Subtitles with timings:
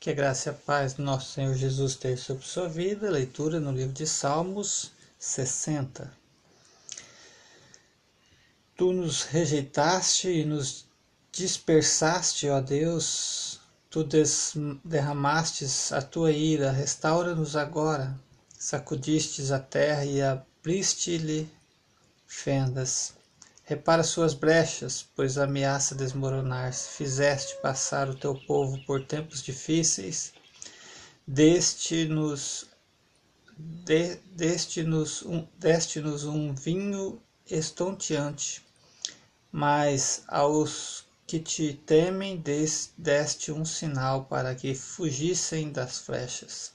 [0.00, 3.10] Que a graça e a paz do nosso Senhor Jesus esteja sobre sua vida.
[3.10, 6.10] Leitura no livro de Salmos 60.
[8.74, 10.86] Tu nos rejeitaste e nos
[11.30, 13.60] dispersaste, ó Deus.
[13.90, 14.02] Tu
[14.82, 18.18] derramastes a tua ira, restaura-nos agora.
[18.58, 21.46] Sacudistes a terra e abriste-lhe
[22.26, 23.12] fendas.
[23.70, 26.88] Repara suas brechas, pois ameaça desmoronar-se.
[26.88, 30.32] Fizeste passar o teu povo por tempos difíceis.
[31.24, 32.66] Deste-nos
[33.56, 38.66] de, deste-nos um, deste-nos um vinho estonteante,
[39.52, 42.42] mas aos que te temem
[42.98, 46.72] deste um sinal para que fugissem das flechas.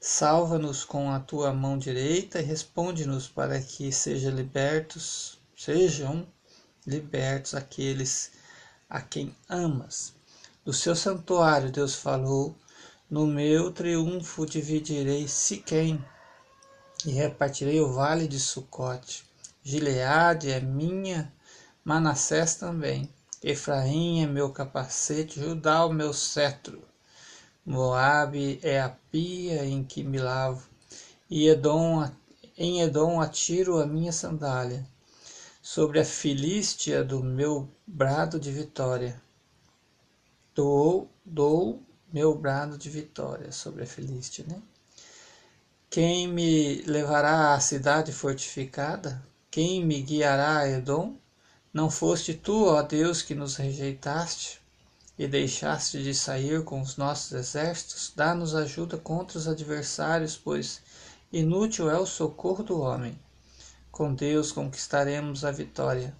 [0.00, 6.24] Salva-nos com a tua mão direita e responde-nos para que sejam libertos Sejam
[6.86, 8.30] libertos aqueles
[8.88, 10.14] a quem amas.
[10.64, 12.56] Do seu santuário Deus falou:
[13.10, 16.00] No meu triunfo dividirei Siquém
[17.04, 19.24] e repartirei o vale de Sucote.
[19.60, 21.34] Gileade é minha,
[21.84, 23.12] Manassés também.
[23.42, 26.84] Efraim é meu capacete, Judá o meu cetro.
[27.66, 30.68] Moabe é a pia em que me lavo,
[31.28, 32.08] e Edom,
[32.56, 34.86] em Edom atiro a minha sandália
[35.70, 39.20] sobre a Filístia do meu brado de vitória.
[40.54, 44.62] Dou, dou meu brado de vitória sobre a Filístia, né?
[45.90, 49.22] Quem me levará à cidade fortificada?
[49.50, 51.18] Quem me guiará a Edom?
[51.70, 54.62] Não foste tu, ó Deus, que nos rejeitaste
[55.18, 58.10] e deixaste de sair com os nossos exércitos?
[58.16, 60.80] Dá-nos ajuda contra os adversários, pois
[61.30, 63.20] inútil é o socorro do homem.
[63.98, 66.14] Com Deus conquistaremos a vitória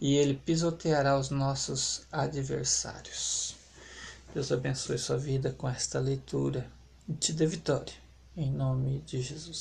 [0.00, 3.54] e Ele pisoteará os nossos adversários.
[4.34, 6.68] Deus abençoe sua vida com esta leitura
[7.08, 7.94] e te dê vitória.
[8.36, 9.58] Em nome de Jesus.